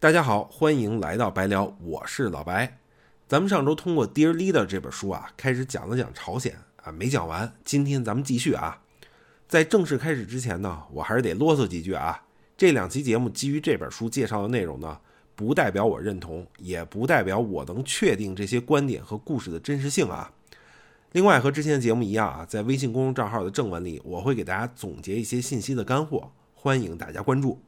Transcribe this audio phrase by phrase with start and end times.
[0.00, 2.78] 大家好，欢迎来到白聊，我是老白。
[3.26, 7.52] 咱们上周通过《Dear Leader》这本书啊，开始讲了讲朝鲜啊，没讲完。
[7.64, 8.80] 今天咱们继续啊。
[9.48, 12.22] 在正式开始之前呢，我还是得啰嗦几句啊。
[12.56, 15.00] 这两期节目基于这本书介绍的内容呢，
[15.34, 20.30] 不代表我认同，也不代表我能确定这些观点和故事的真实性啊。
[21.10, 27.60] 另外，和之前的节目一样啊，在微信公众账号的正文里，我会给大家总结一些信息的干货，欢迎大家关注。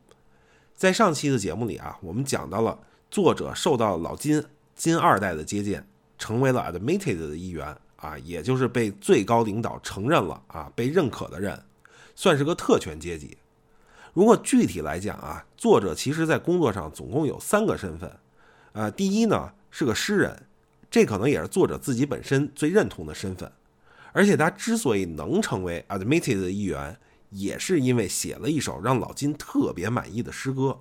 [0.81, 2.79] 在上期的节目里啊，我们讲到了
[3.11, 4.43] 作者受到老金
[4.75, 11.63] 金二代的接见，成为了 admitted 的一员啊，也就是被最高领导承认了啊，被认可的人，
[12.15, 13.37] 算是个特权阶级。
[14.15, 18.11] 如果具体来讲啊，作者其实在工作上总共有三个身份，
[18.73, 20.47] 呃，第一呢是个诗人。
[20.91, 23.53] 这可能也是作者自己本身最认同的身份，
[24.15, 26.99] 而且他之所以能成为 admitted 的一员，
[27.31, 30.81] 也是因为写了一首让老金特别满意的诗歌。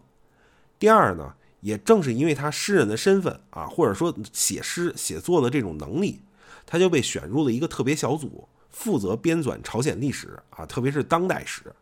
[0.77, 6.21] 第二呢，也正是因为他诗人的身份啊，或者说写诗写作的这种能力，
[6.65, 11.73] 他就被选入了一个特别小组，负责编纂朝鲜历史啊，特别是当代史，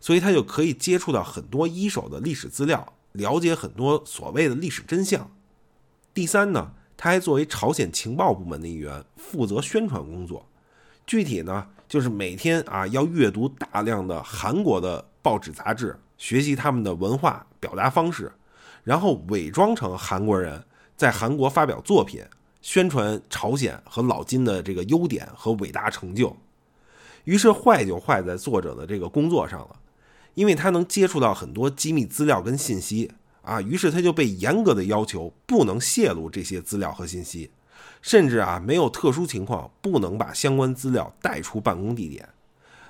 [0.00, 5.30] 所以他就可以接触到很多一手的历史资料，了解很多所谓的历史真相。
[6.12, 6.74] 第三呢。
[6.94, 10.46] 他还作为朝鲜情报部门的一员，负责宣传工作。
[11.06, 18.32] 具体呢，就是每天啊要阅读大量的韩国的报纸杂志，学习他们的文化表达方式，
[18.84, 20.64] 然后伪装成韩国人，
[20.96, 22.24] 在韩国发表作品，
[22.60, 26.36] 宣传朝鲜和老金的这个优点和伟大成就。
[27.24, 29.76] 于是坏就坏在作者的这个工作上了，
[30.34, 33.10] 因为他能接触到很多机密资料跟信息。
[33.42, 37.50] 啊，于是他就被严格的要求不能泄露这些资料和信息，
[38.00, 42.28] 甚至啊没有特殊情况不能把相关资料带出办公地点，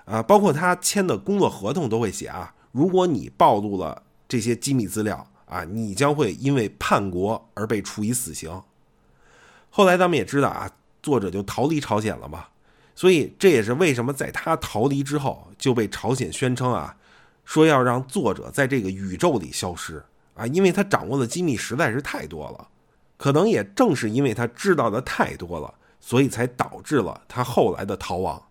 [0.05, 8.63] 啊，包括他签的工作合同都会写啊，如果你暴露了这些机密资料啊，你将会因为叛国而被处以死刑。
[9.71, 10.71] 后来咱们也知道啊，
[11.03, 12.47] 作者就逃离朝鲜了嘛，
[12.95, 16.97] 所以这也是为什么在他逃离之后就被朝鲜宣称啊，
[17.45, 20.03] 说要让作者在这个宇宙里消失。
[20.35, 22.69] 啊，因为他掌握的机密实在是太多了，
[23.23, 28.49] 可能也正是因为他知道的太多了，所以才导致了他后来的逃亡。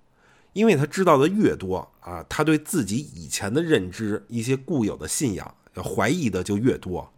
[0.54, 7.12] 因为他知道的越多啊，他对自己以前的认知、一些固有的信仰怀疑的就越多，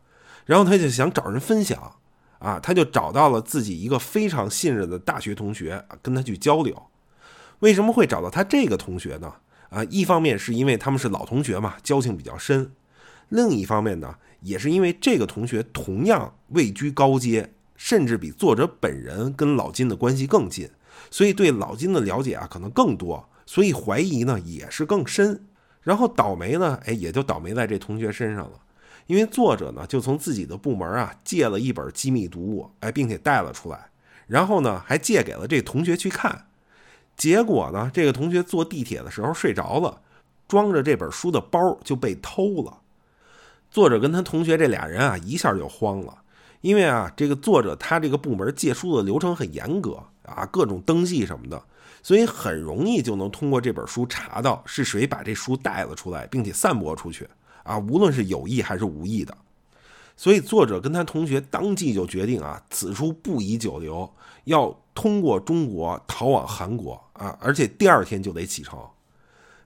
[0.48, 1.96] 然后他就想找人分享
[2.40, 6.88] 啊，他就找到了自己一个非常信任的大学同学，跟他去交流。
[7.60, 9.32] 为什么会找到他这个同学呢？
[9.70, 12.72] 啊，一方面是因为他们是老同学嘛，交情比较深；
[13.30, 14.16] 另一方面呢。
[14.44, 20.70] 也是因为这个同学同样位居高阶，甚至比作者本人跟老金的关系更近，
[21.10, 25.46] 所以对老金的了解啊可能更多，所以怀疑呢也是更深。
[25.82, 28.60] 然后倒霉呢，哎，也就倒霉在这同学身上了，
[29.08, 33.90] 因为作者呢就从自己的部门啊借了一本机密读物，哎，并且带了出来，
[34.28, 36.48] 然后呢还借给了这同学去看。
[37.18, 40.02] 结果呢，这个同学坐地铁的时候睡着了，
[40.48, 42.80] 装着这本书的包就被偷了。
[43.74, 46.16] 作者跟他同学这俩人啊，一下就慌了，
[46.62, 51.60] 因为啊，这个作者他这个部门借书的流程很严格啊，各种登记什么的，
[52.04, 57.28] 所以很容易就能通过这本书查到是谁把这书带了出来，并且散播出去
[57.64, 59.36] 啊，无论是有意还是无意的。
[60.16, 64.08] 所以作者跟他同学当即就决定啊，此书不宜久留，
[64.44, 68.80] 要通过中国逃往韩国啊，而且第二天就得启程。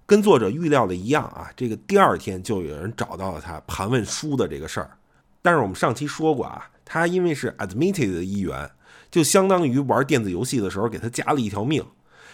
[0.08, 4.90] 跟作者预料的一样啊，这个第二天就有人找到了他盘问书的这个事儿。
[5.42, 8.72] 但是我们上期说过啊，他因为是 admitted 的一员，
[9.12, 11.86] 就相当于玩电子游戏的时候给他加了一条命。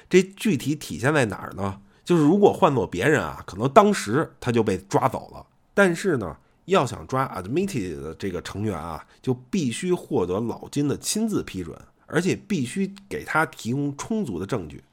[0.07, 1.79] 这具体体现在哪儿呢？
[2.05, 5.43] 就是如果换做别人啊，可能当时他就被抓走了。
[5.73, 14.83] 但是呢，要想抓 admitted 的这个成员啊，就必须获得老金的亲自批准，而且必须给他提供充足的证据。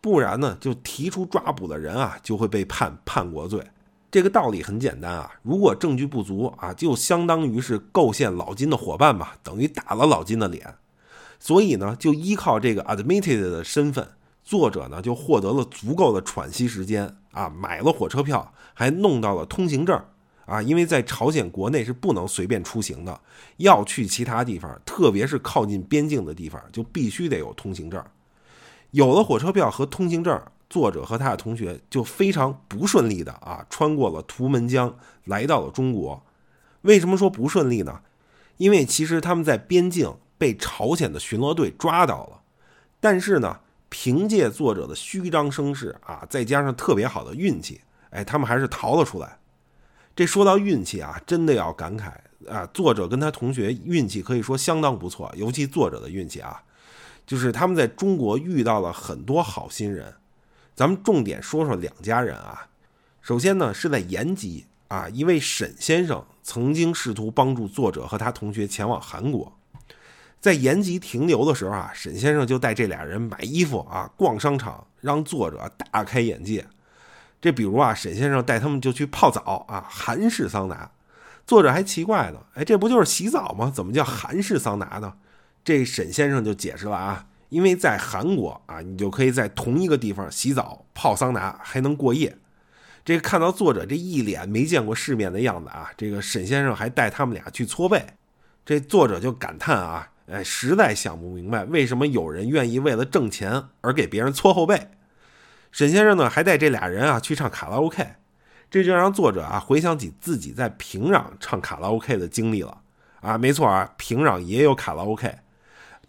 [0.00, 3.62] 不然呢，就提出抓捕的人啊，就会被判叛国罪。
[4.10, 10.74] 这个道理很简单啊，如果证据不足啊，就相当于是构陷老金的伙伴嘛，等于打了老金的脸。
[11.38, 14.08] 所以呢，就依靠这个 admitted 的身份，
[14.42, 20.02] 作者呢就获得了足够的喘息时间啊，买了火车票，还弄到了通行证
[20.44, 23.20] 啊，因为在朝鲜国内是不能随便出行的，
[23.58, 28.02] 要去其他地方，特别是靠近边境的地方，就必须得有通行证。
[28.90, 36.22] 有了火车票和通行证，作者和他的同学就非常不顺利的啊，穿过了图门江，来到了中国。
[36.82, 38.00] 为什么说不顺利呢？
[38.56, 42.40] 因为其实他们在边境被朝鲜的巡逻队抓到了，
[42.98, 49.38] 但是呢，凭借作者的虚张声势啊，再加上特别好的运气，哎，他们还是逃了出来。
[50.14, 52.12] 这说到运气啊，真的要感慨，
[52.48, 56.62] 啊，作者跟他同学运气可以说相当不错，尤其作者的运气啊，
[57.30, 60.14] 就是他们在中国遇到了很多好心人。
[60.74, 62.66] 咱们重点说说两家人啊。
[63.20, 69.56] 首先呢，是在延吉啊，一位沈先生曾经试图帮助作者和他同学前往韩国。
[70.40, 76.66] 在延吉停留的时候啊，沈先生就带这俩人买衣服啊，逛商场，让作者大开眼界。
[77.40, 80.90] 这比如啊，沈先生带他们就去泡澡啊，韩式桑拿。
[81.46, 83.70] 作者还奇怪呢，哎，这不就是洗澡吗？
[83.72, 85.14] 怎么叫韩式桑拿呢？
[85.64, 92.36] 这沈先生就解释了啊，因为在韩国啊，你就可以在同一个地方洗澡、泡桑拿，还能过夜。
[93.04, 98.04] 这看到作者这一脸没见过世面的样子啊，这个沈先生还带他们俩去搓背。
[98.64, 100.10] 这作者就感叹啊。
[100.30, 104.90] 哎，实在想不明白为什么有人愿意为了挣钱而给别人搓后背。
[105.72, 108.06] 沈先生呢，还带这俩人啊去唱卡拉 OK，
[108.70, 112.80] 这就让作者啊回想起自己在平壤唱卡拉 OK 的经历了。
[113.20, 115.34] 啊，没错啊，平壤也有卡拉 OK，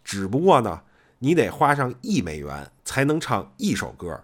[0.03, 0.81] 只不过呢，
[1.19, 4.23] 你得花上一美元才能唱一首歌，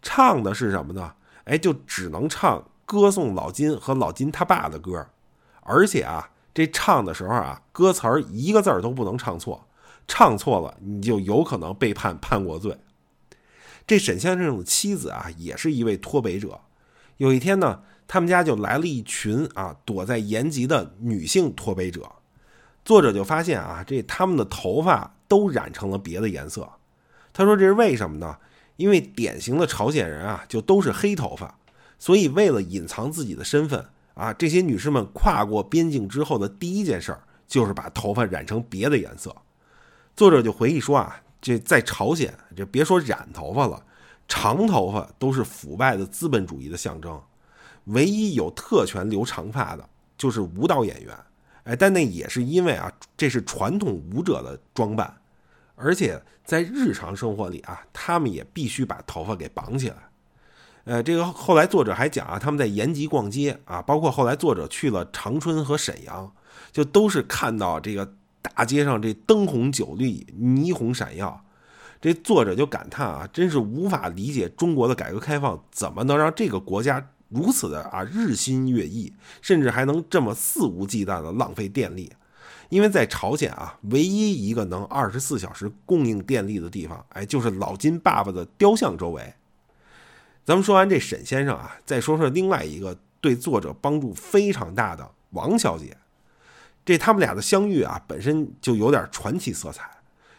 [0.00, 1.14] 唱的是什么呢？
[1.44, 5.08] 哎，就只能唱歌颂老金和老金他爸的歌，
[5.62, 6.30] 而且啊。
[6.54, 9.66] 这唱的时候啊，歌词儿一个字儿都不能唱错，
[10.06, 12.76] 唱错了你就有可能被判叛国罪。
[13.86, 16.60] 这沈先生的妻子啊，也是一位脱北者。
[17.16, 22.12] 有一天呢，他们家就来了一群啊躲在延吉的女性脱北者。
[22.84, 26.68] 作者就发现啊，这他们的头发都染成了别的颜色。
[27.32, 28.36] 他说这是为什么呢？
[28.76, 31.58] 因为典型的朝鲜人啊，就都是黑头发，
[31.98, 33.86] 所以为了隐藏自己的身份。
[34.14, 39.34] 啊，这些女士们跨过边境之后的第一件事儿就是把头发染成别的颜色。
[40.14, 43.82] 作者就回忆说啊，这在朝鲜，这别说染头发了，
[44.28, 47.18] 长头发都是腐败的资本主义的象征。
[47.84, 49.88] 唯一有特权留长发的
[50.18, 51.16] 就是舞蹈演员，
[51.64, 55.16] 哎，但那也是因为啊，这是传统舞者的装扮，
[55.76, 59.96] 而且在日常生活里啊，他们也必须把头发给绑起来。
[60.84, 66.32] 呃，这个后来作者还讲啊，他们在延吉逛街啊，包括后来作者去了长春和沈阳，
[66.72, 68.12] 就都是看到这个
[68.42, 71.44] 大街上这灯红酒绿、霓虹闪耀，
[72.00, 82.12] 这作者就感叹啊，真是无法理解中国的改革开放怎么能让这个国家如此的啊日新月异，甚至还能这么肆无忌惮的浪费电力，
[82.68, 89.34] 因为在朝鲜啊，唯一一个能二十四小时供应电力的地方，哎，就是老金爸爸的雕像周围。
[90.44, 95.96] 咱们说完这沈先生啊，再说说另外一个对作者帮助非常大的王小姐。
[96.84, 99.88] 这他们俩的相遇啊，本身就有点传奇色彩。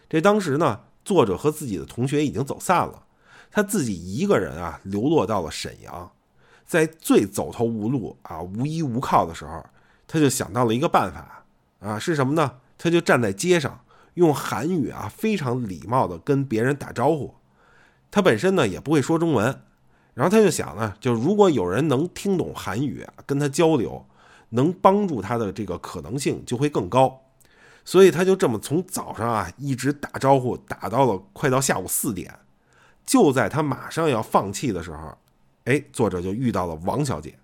[0.10, 3.04] 这当时呢，作者和自己的同学已经走散了，
[3.50, 6.12] 他自己一个人啊，流落到了沈阳。
[6.74, 9.64] 在最走投无路啊、无依无靠的时候，
[10.08, 11.46] 他就想到了一个办法
[11.80, 12.54] 啊，是什么呢？
[12.80, 13.82] 他就站在街上，
[14.16, 17.36] 用韩语啊，非常礼貌的跟别人打招呼。
[18.10, 19.62] 他本身呢，也不会说中文。
[20.16, 24.08] 然后他就想呢，就如果有人能听懂韩语，跟他交流，
[24.50, 27.22] 能帮助他的这个可能性就会更高。
[27.86, 32.34] 所以他就这么从早上啊一直打招呼，打到了快到下午四点。
[33.06, 35.16] 就在他马上要放弃的时候，
[35.66, 37.38] 哎，作者就遇到了王小姐。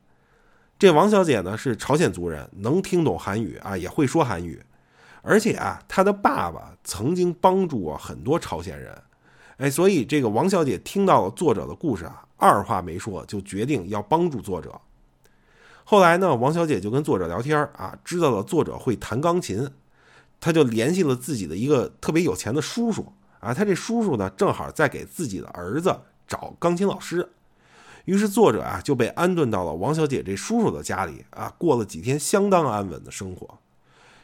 [0.78, 4.62] 这王小姐呢是朝鲜族人，能听懂韩语啊，也会说韩语，
[5.22, 9.02] 而且啊，她的爸爸曾经帮助过很多朝鲜人。
[9.58, 12.24] 哎，所以这个王小姐听到了作者的故事啊。
[12.38, 14.80] 二话没说就决定要帮助作者。
[15.84, 19.70] 后来呢，王小姐就跟作者聊天啊，知道了作者会弹钢琴，
[20.40, 23.12] 她就联系了自己的一个特别有钱的叔叔
[23.42, 23.54] 啊。
[23.54, 25.94] 他这叔叔呢，正好在给自己的儿子
[26.26, 27.30] 找钢琴老师。
[28.10, 33.60] 于是作者啊就被安顿到了王小姐这叔叔的家里啊，过了几天相当安稳的生活。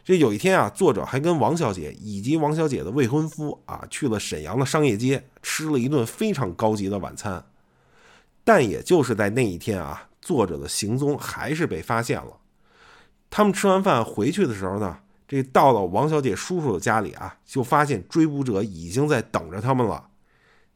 [0.04, 7.46] 这有一天啊，作者还跟王小姐以及王小姐的未婚夫啊，去了沈阳的商业街，吃了一顿非常高级的晚餐。
[8.44, 12.38] 但也就是在那一天啊，作者的行踪还是被发现了。
[13.30, 20.08] 他们吃完饭回去的时候呢，这到了王小姐叔叔的家里啊，就发现追捕者已经在等着他们了。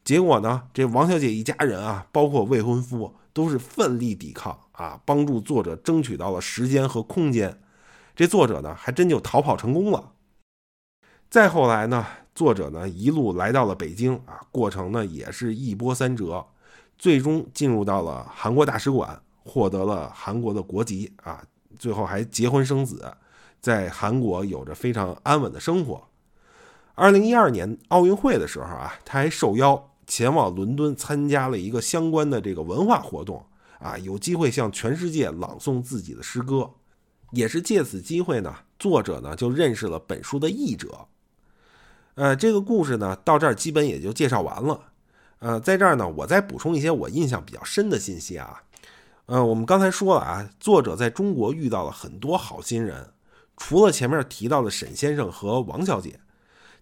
[0.04, 7.60] 结果呢，这王小姐一家人啊，包括未婚夫，都是奋力抵抗啊，帮助作者争取到了时间和空间。
[8.16, 10.12] 这作者呢，还真就逃跑成功了。
[11.28, 12.04] 再后来呢，
[12.34, 16.44] 作者呢一路来到了北京啊，过程呢也是一波三折。
[16.98, 21.42] 最终进入到了韩国大使馆，获得了韩国的国籍啊，
[21.78, 23.16] 最后还结婚生子，
[23.60, 26.08] 在韩国有着非常安稳的生活。
[26.94, 33.46] 二零一二年奥运会的时候啊，他还受邀前往伦敦参加了一个相关的这个文化活动
[33.78, 36.68] 啊，有机会向全世界朗诵自己的诗歌。
[37.30, 41.06] 也是借此机会呢，作者呢就认识了本书的译者。
[42.16, 44.80] 呃，这个故事呢到这儿基本也就介绍完了。
[45.38, 48.60] 呃，在这儿呢，我再补充一些我印象比较深的信息啊。
[49.26, 53.10] 呃，我们刚才说了啊，作者在中国遇到了很多好心人，
[53.56, 56.18] 除了前面提到的沈先生和王小姐，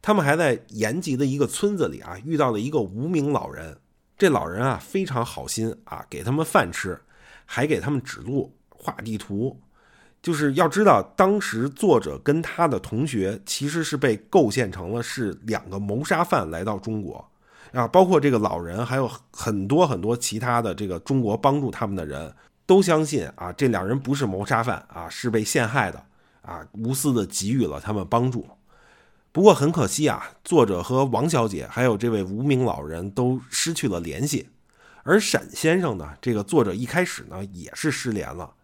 [0.00, 3.78] 他们还在延吉的一个村子里啊遇到了一个无名老人。
[4.16, 7.00] 这老人啊非常好心啊，给他们饭吃，
[7.46, 9.60] 还给他们指路、画地图。
[10.20, 17.24] 就是要知道，当时作者跟他的同学其实是被构陷成了是两个谋杀犯来到中国。
[17.72, 22.34] 啊，包括这个老人，还有很多很多其他的这个中国帮助他们的人，
[22.66, 26.02] 都相信啊，这两人不是谋杀犯啊，是被陷害的
[26.42, 28.44] 啊，无私的给予了他们帮助。
[29.38, 34.48] 不过很可惜啊，作者和王小姐还有这位无名老人都失去了联系，
[35.04, 38.54] 而沈先生呢，这个作者一开始呢也是失联了，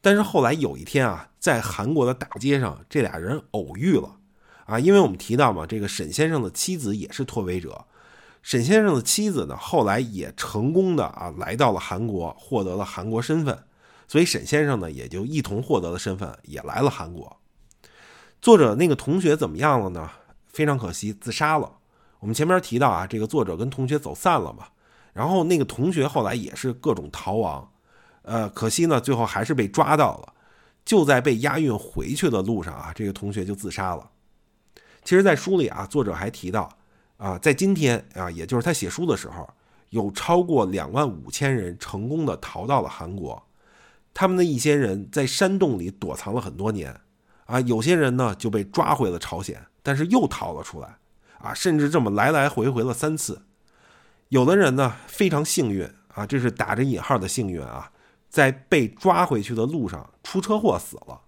[0.00, 4.16] 但是后来有一天啊，在韩国的大街上，这俩人偶遇了
[4.66, 7.84] 啊，因为我们提到嘛，这个沈先生的妻子也是脱北者。
[8.42, 13.56] 沈先生的妻子呢，后来也成功的啊来到了韩国，获得了韩国身份，
[14.08, 17.36] 所以沈先生呢也就一同获得了身份，也来了韩国。
[18.42, 20.10] 作者那个同学怎么样了呢？
[20.54, 21.70] 非常可惜，自杀了。
[22.20, 24.68] 我们前面提到啊，这个作者跟同学走散了嘛，
[25.12, 27.70] 然后那个同学后来也是各种逃亡，
[28.22, 30.32] 呃，可惜呢，最后还是被抓到了。
[30.84, 34.10] 就在被押运回去的路上啊，这个同学就自杀了。
[35.02, 36.70] 其实，在书里啊，作者还提到。
[37.16, 39.48] 啊，在今天啊，也就是他写书的时候，
[39.90, 43.42] 有超过两万五千人成功的逃到了韩国。
[44.12, 47.00] 他们的一些人在山洞里躲藏了很多年，
[47.46, 50.98] 啊，有些人呢就被抓回了朝鲜，但是又逃了出来，
[51.38, 53.42] 啊，甚至这么来来回回了三次。
[54.28, 57.92] 有的人呢非常幸运啊，这是打着引号的幸运啊，
[58.28, 61.20] 在被抓回去的路上出车祸死了。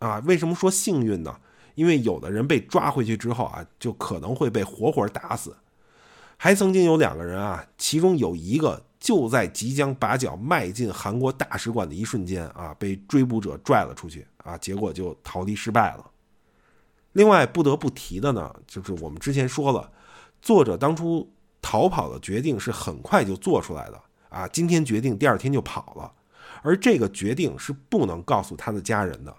[0.00, 1.36] 啊，为什么说幸运呢？
[1.76, 5.56] 因为有的人被抓回去之后啊，就可能会被活活打死。
[6.36, 16.10] 还曾经有两个人啊，其中有一个就在即将把脚迈进韩国大使馆的一瞬间啊，被追捕者拽了出去啊，结果就逃离失败了。
[17.12, 19.90] 另外不得不提的呢，就是我们之前说了，
[20.40, 21.28] 作者当初
[21.60, 26.12] 逃跑的决定是很快就做出来的啊，今天决定，第二天就跑了，
[26.62, 29.34] 而这个决定是不能告诉他的家人的。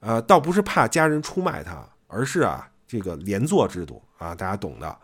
[0.00, 4.98] 呃，倒不是怕家人出卖他，而是啊，这个连坐制度啊，大家懂的。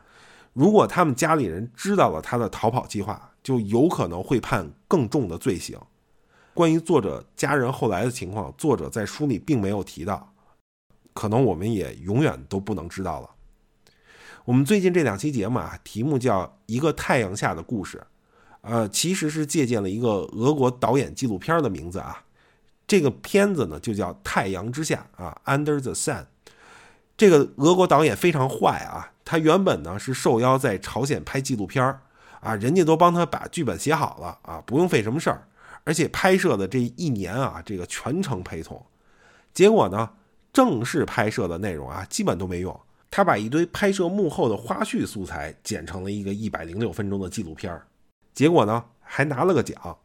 [0.54, 5.78] 如果他们家里人知道了他的逃跑计划，就有可能会判更重的罪行。
[6.58, 10.34] 关于作者家人后来的情况，作者在书里并没有提到，
[11.12, 13.30] 可能我们也永远都不能知道了。
[14.44, 17.98] 我们最近这两期节目啊，题目叫《一个太阳下的故事》，
[18.62, 22.24] 呃，其实是借鉴了一个俄国导演纪录片的名字啊。
[22.88, 26.22] 这个片子呢就叫《太阳之下》啊，《Under the Sun》。
[27.16, 32.00] 这个俄国导演非常坏啊，他原本呢是受邀在朝鲜拍纪录片儿
[32.40, 35.46] 啊，人家都帮他把剧本写好了啊，不用费什么事儿，
[35.88, 38.84] 而且拍摄的这一年啊，这个全程陪同。
[39.54, 40.10] 结果呢，
[40.52, 42.78] 正式拍摄的内容啊，基本都没用。
[43.10, 47.86] 他把一堆拍摄幕后的花絮素材剪成了一个一百零六分钟的纪录片儿，
[48.34, 49.96] 结果呢还拿了个奖。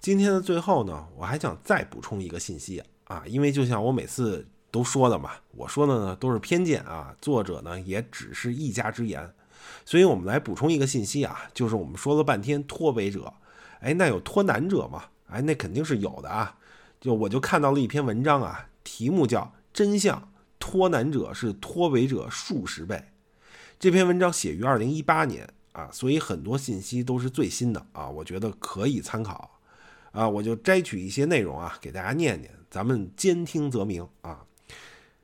[0.00, 9.30] 今天的最后呢，我还想再补充一个信息啊，因为就像我每次都说的嘛，我说的呢都是偏见啊，作者呢也只是一家之言，
[9.84, 13.30] 所以我们来补充一个信息啊，就是我们说了半天脱北者，
[13.80, 15.04] 哎，那有脱南者吗？
[15.26, 16.56] 哎，那肯定是有的啊，
[17.00, 22.96] 就我就看到了一篇文章啊，题目叫《真相：脱南者是脱北者数十倍》，
[23.78, 29.58] 这篇文章写于二零一八年啊，所以很多信息都是最新的啊，我觉得可以参考。
[30.12, 34.44] 啊，我就摘取一些内容啊，给大家念念，咱们兼听则明啊。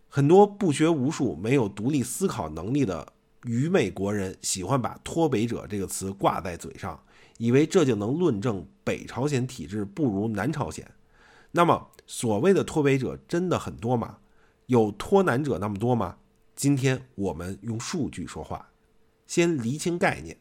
[0.09, 6.99] 很多不学无术、没有独立思考能力的愚昧国人，喜欢把“脱北者”这个词挂在嘴上，
[7.38, 10.90] 以为这就能论证北朝鲜体制不如南朝鲜。
[11.52, 14.19] 那么，所谓的脱北者真的很多吗？
[14.66, 16.16] 有脱南者那么多吗？
[16.55, 18.71] 今天我们用数据说话，
[19.26, 20.37] 先厘清概念：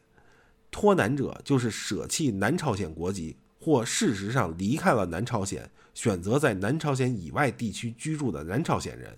[0.72, 3.38] 脱南者就是舍弃南朝鲜国籍。
[3.58, 9.18] 或事实上离开了南朝鲜，选择在南朝鲜以外地区居住的南朝鲜人，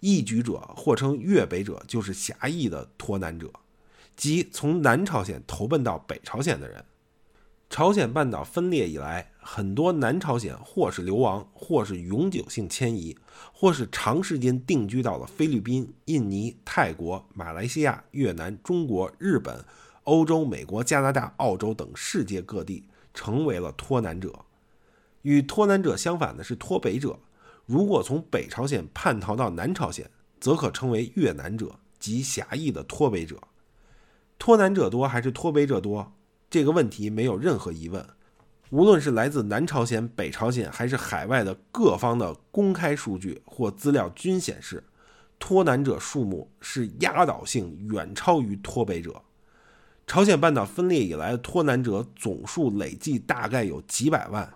[0.00, 3.52] 异举者或称越北者，就是狭义的脱南者，
[4.16, 6.84] 即从南朝鲜投奔到北朝鲜的人。
[7.70, 13.16] 朝鲜半岛分裂以来，很多南朝鲜或是流亡，或是永久性迁移，
[13.52, 19.64] 或是长时间定居到了菲律宾、印尼、泰国、马来西亚、越南、中国、日本、
[20.04, 22.84] 欧洲、美国、加拿大、澳洲等世界各地。
[23.14, 24.44] 成为了脱南者，
[25.22, 27.18] 与脱南者相反的是脱北者。
[27.66, 30.08] 如果从北朝鲜叛逃到南朝鲜，
[30.38, 33.40] 则可称为越南者，即狭义的脱北者。
[34.38, 36.12] 脱南者多还是脱北者多？
[36.50, 38.06] 这个问题没有任何疑问。
[38.70, 44.84] 无论是来自南朝鲜、北朝鲜，还是海外的各方的公开数据或资料，均显示
[45.38, 49.22] 脱南者数目是压倒性远超于脱北者。
[50.06, 54.54] 朝鲜半岛分裂以来的脱南者总数累计大概有几百万，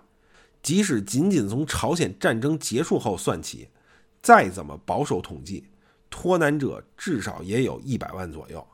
[0.61, 3.67] 即使仅仅从朝鲜战争结束后算起，
[4.21, 5.65] 再怎么保守统计，
[6.09, 8.67] 脱南者至少也有一百万左右。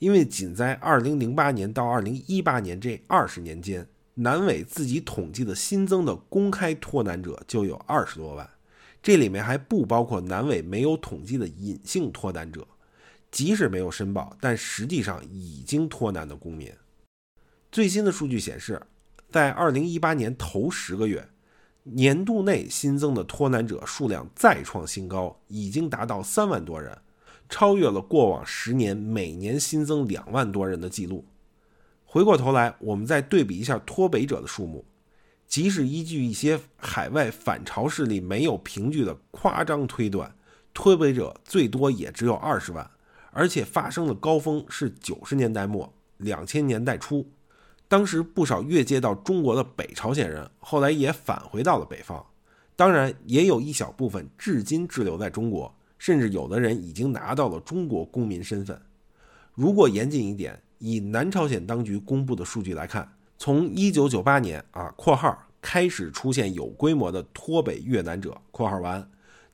[0.00, 8.48] 因为仅在2008年到2018年这二十年间，南委自己统计的新增的公开脱南者就有二十多万，
[9.02, 12.66] 这里面还不包括南委没有统计的隐性脱南者，
[13.30, 16.72] 即使没有申报，但实际上已经脱南的公民。
[17.70, 18.80] 最新的数据显示，
[19.30, 21.28] 在2018年头十个月，
[21.82, 26.96] 年度内新增的脱南者数量再创新高，已经达到三万多人，
[27.50, 31.26] 超越了过往十年每年新增两万多人的记录。
[32.06, 34.84] 回过头来，我们再对比一下脱北者的数目。
[35.46, 40.32] 即使依据一些海外反朝势力没有凭据的夸张推断，
[40.72, 42.88] 脱北者最多也只有二十万，
[43.32, 47.28] 而且发生的高峰是九十年代末、两千年代初。
[47.88, 52.24] 当时不少越界到中国的北朝鲜人，后来也返回到了北方。
[52.76, 58.80] 当然，也有一小部分至今滞留在中国，甚至有的人已经拿到了中国公民身份。
[59.54, 69.06] 如果严谨一点，以南朝鲜当局公布的数据来看，从1998年啊（括号）开始出现有规模的脱北越南者（括号完），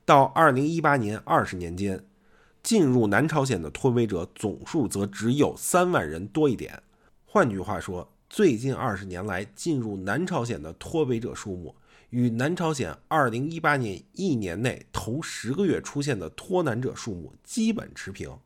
[0.05, 2.01] 到2018年二十年间，
[2.63, 6.81] 进入南朝鲜的脱北者总数则只有三万人多一点。
[7.25, 11.75] 换句话说，最近二十年来进入南朝鲜的脱北者数目，
[12.09, 18.37] 与南朝鲜2018年一年内头十个月出现的脱南者数目基本持平。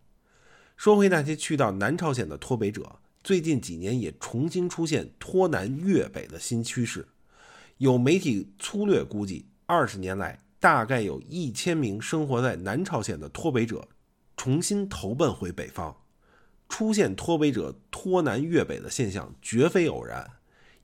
[0.76, 7.08] 说回那些去到南朝鲜的脱北者，最近几年也重新出现脱南越北的新趋势。
[7.78, 13.88] 有媒体粗略估计，二十年来大概有一千名生活在南朝鲜的脱北者
[14.36, 15.96] 重新投奔回北方。
[16.68, 20.28] 出现脱北者脱南越北的现象绝非偶然。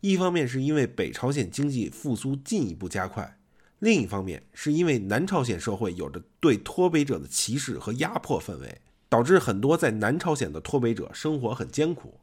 [0.01, 3.37] 一方面是因为北朝鲜经济复苏进一步加快，
[3.79, 8.81] 另一方面是因为南朝鲜社会有着对脱北者的歧视和压迫氛围。
[9.09, 12.19] 导致很多在南朝鲜的脱北者生活很艰苦，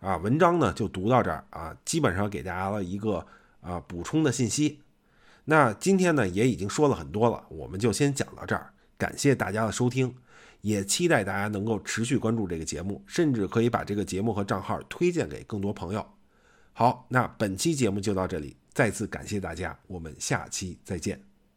[0.00, 3.26] 啊，文章呢就读到这儿啊，基本上给大家了一个
[3.62, 4.80] 啊补充的信息。
[5.46, 8.74] 那今天呢也已经说了很多了，我们就先讲到这儿。
[8.98, 10.14] 感谢大家的收听，
[10.60, 16.06] 也期待大家能够持续关注这个节目，甚至可以把这个节目和账号推荐给更多朋友。
[16.78, 21.27] 好，那本期节目就到这里，再次感谢大家，我们下期再见。